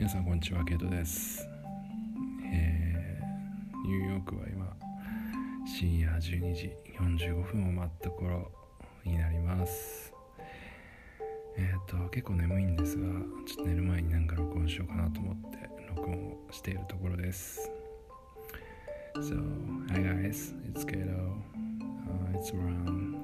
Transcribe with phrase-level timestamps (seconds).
[0.00, 1.46] 皆さんこんにちはケイトです、
[2.50, 4.74] えーニューヨークは今
[5.66, 8.50] 深夜12時45分を待った頃
[9.04, 10.14] になります
[11.58, 13.04] えっ、と結構眠いんですが
[13.46, 17.70] ちょっと寝る前になんか録音しようかなと思って録音をしているところです
[19.16, 19.36] So,
[19.90, 21.36] hi guys, it's Kato.
[22.08, 23.18] Uh, it's around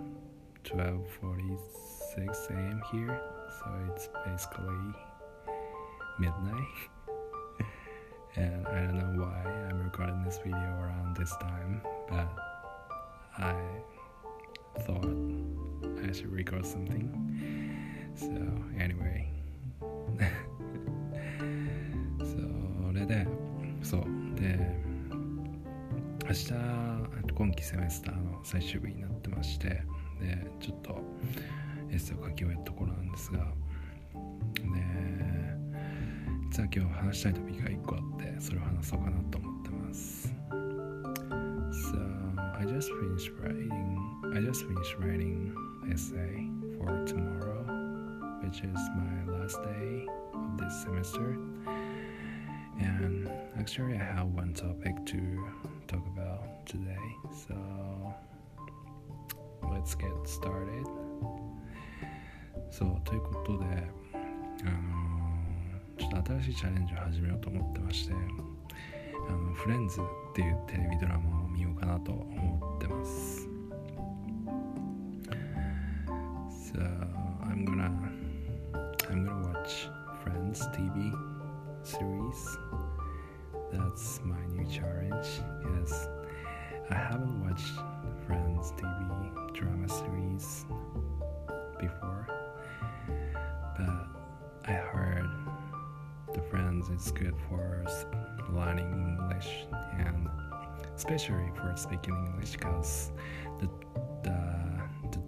[0.62, 2.82] 12:46 a.m.
[2.92, 3.18] here,
[3.48, 3.64] so
[3.94, 5.15] it's basically
[6.18, 6.90] midnight.
[8.36, 12.28] and I don't know why I'm recording this video around this time, but
[13.38, 13.54] I
[14.80, 15.06] thought
[16.06, 17.10] I should record something.
[18.14, 18.26] So,
[18.78, 19.28] anyway.
[22.18, 23.26] それで、
[23.82, 24.04] そう。
[24.40, 24.58] で、
[26.26, 26.52] 明日
[27.36, 30.98] 今期セメスターの最終日になってましてでちょっと
[31.90, 33.40] エッセイを書き終えたところなんですが
[34.54, 35.45] で
[36.55, 40.33] 実は今日話したいトピックが1個あってそれを話そうかなと思ってます
[41.71, 41.97] So
[42.59, 43.97] I just finished writing
[44.35, 45.53] I just finished writing
[45.91, 47.63] essay for tomorrow
[48.43, 51.37] which is my last day of this semester
[52.79, 55.17] and actually I have one topic to
[55.87, 57.15] talk about today
[57.47, 57.55] so
[59.71, 60.85] let's get started
[62.69, 63.65] そうということで
[64.63, 65.14] あの
[66.08, 68.14] ちょっと新しいチャレンジを始めようと思ってまして
[69.28, 70.02] あのフレンズっ
[70.34, 73.48] ていうテレビドラマを見ようかなと思ってます
[76.72, 76.80] So
[77.42, 77.90] I'm gonna
[79.10, 79.88] I'm gonna watch
[80.22, 81.12] Friends TV
[81.82, 82.56] series
[83.72, 86.08] that's my new challenge because
[86.88, 87.80] I haven't watched
[96.95, 98.05] is good for s-
[98.49, 98.87] learning
[99.19, 99.67] English
[99.99, 100.29] and
[100.95, 103.11] especially for speaking English because
[103.59, 103.67] the,
[104.23, 104.39] the
[105.11, 105.19] the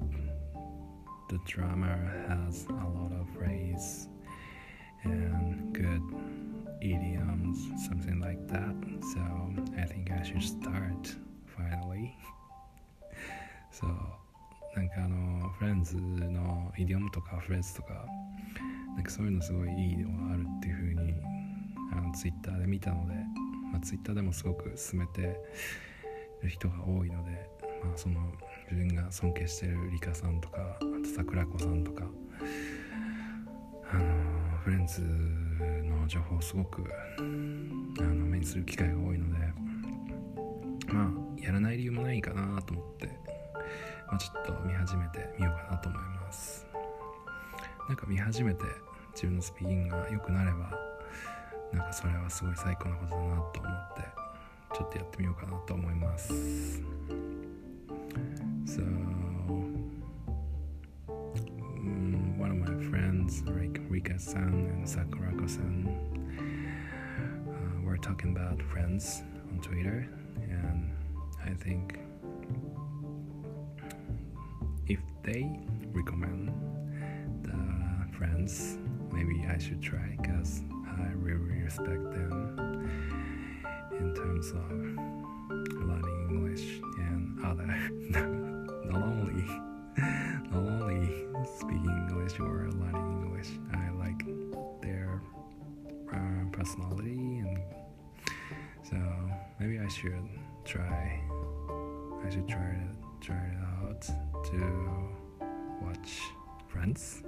[1.29, 1.97] the drama
[2.29, 4.07] has a lot of phrase
[5.03, 6.01] and good
[6.81, 7.57] idioms,
[7.87, 8.75] something like that.
[9.13, 9.19] So
[9.77, 12.15] I think I should start finally.
[13.71, 13.85] so
[14.75, 18.05] なんかあのフレンズのイディオムとかフレーズとか
[18.95, 21.13] なんかそういうのすごいいいのがあるっていう風に
[21.98, 23.14] あのツイッターで見たので、
[23.72, 25.40] まあ、ツイッターでもすごく勧めて
[26.42, 27.50] る人が多いので、
[27.82, 28.20] まあ、その
[28.70, 32.04] 自分が尊敬してるリカさんとかあと桜子さんとか
[33.90, 36.84] あのフレンズの情報をすごく
[37.18, 37.22] あ
[38.02, 39.52] の目にする機会が多いので
[40.92, 41.10] まあ
[41.42, 43.06] やらない理由もないかなと思って、
[44.06, 46.64] まあ、ちょっと見始めてみようかなと思います。
[47.88, 48.64] なんか見始めて
[49.14, 50.87] 自分のスピーキングが良くなれば
[51.72, 54.02] なんかそれはすごい最高なことだなと思って
[54.74, 56.32] ちょっとやってみようかなと思います
[58.66, 58.82] So
[61.78, 65.88] mm, one of my friends, like Rika-san and Sakurako-san,
[67.48, 70.06] uh, were talking about friends on Twitter,
[70.42, 70.92] and
[71.42, 71.98] I think
[74.86, 75.48] if they
[75.92, 76.52] recommend
[77.42, 78.76] the friends,
[79.12, 80.60] maybe I should try because
[81.00, 82.90] I really respect them
[83.92, 84.70] in terms of
[85.86, 87.66] learning English and other
[88.90, 89.44] not only
[90.50, 91.26] not only
[91.58, 93.48] speaking English or learning English.
[93.72, 94.22] I like
[94.80, 95.20] their
[96.12, 97.58] uh, personality and
[98.82, 98.96] so
[99.60, 100.28] maybe I should
[100.64, 101.20] try
[102.24, 105.08] I should try it try it out to
[105.82, 106.22] watch
[106.68, 107.22] Friends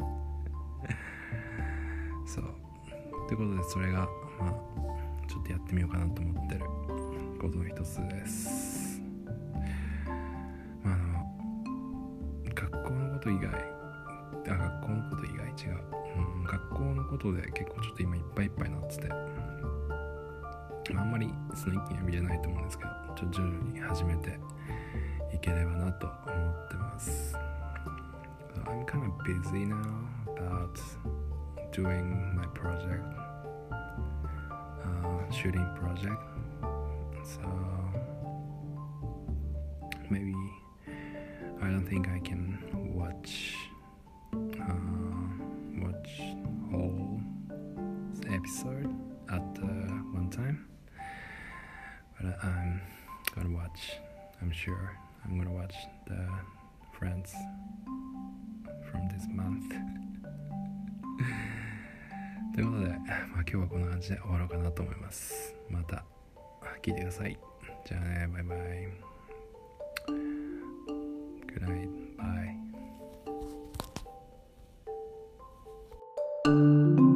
[3.31, 4.09] ということでそれが
[4.41, 4.55] まあ
[5.29, 6.65] ちょっとやってみようかなと思ってる
[7.41, 9.01] ことの一つです
[10.83, 13.47] まああの学校のこと以外
[14.49, 15.81] あ学校のこと以外違う、
[16.17, 19.09] うん、学校のことで結構ちょっと今いっぱいいっぱいなってて
[20.97, 24.41] あんまりその一気には見れないと思うんですけどちょっと徐々に始めて
[25.33, 27.37] いければなと思ってます。
[28.67, 29.77] I'm kind of busy now
[30.27, 30.79] about
[31.83, 33.07] doing my project,
[33.73, 36.23] uh, shooting project.
[37.25, 37.41] So
[40.11, 40.35] maybe
[41.63, 42.59] I don't think I can
[42.95, 43.55] watch
[44.35, 44.75] uh,
[45.85, 46.11] watch
[46.71, 47.19] whole
[48.29, 48.95] episode
[49.31, 50.69] at uh, one time.
[52.21, 52.83] But I'm
[53.35, 53.93] gonna watch.
[54.43, 56.29] I'm sure I'm gonna watch the
[56.99, 57.33] Friends
[58.91, 59.73] from this month.
[63.43, 65.55] 今日はこんな感じで終わろうかなと思います。
[65.69, 66.05] また
[66.83, 67.39] 聞いてください。
[67.87, 68.59] じゃあねバイバイ。
[71.47, 71.89] Good night.
[76.45, 77.10] Bye.